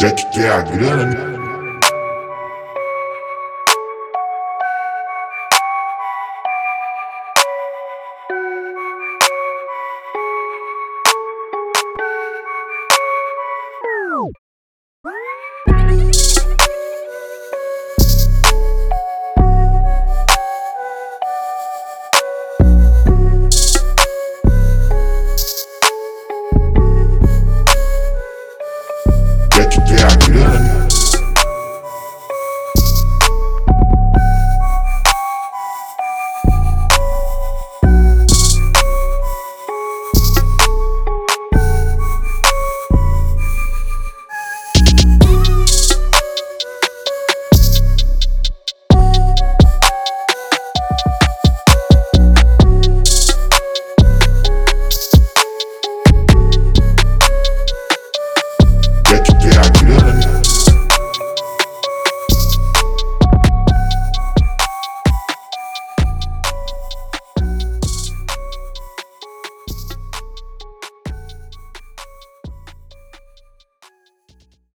Já 0.00 0.10
que 0.12 0.24
quer 0.30 0.50
a 0.50 0.62
grana, 0.62 1.04
né? 1.04 1.39